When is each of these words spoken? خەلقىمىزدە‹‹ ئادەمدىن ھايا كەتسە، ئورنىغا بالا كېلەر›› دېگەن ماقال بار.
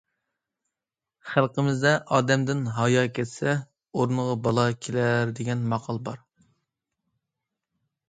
خەلقىمىزدە‹‹ 1.33 1.91
ئادەمدىن 2.17 2.65
ھايا 2.79 3.05
كەتسە، 3.19 3.55
ئورنىغا 4.01 4.35
بالا 4.49 4.67
كېلەر›› 4.87 5.37
دېگەن 5.43 5.67
ماقال 5.77 6.05
بار. 6.11 6.23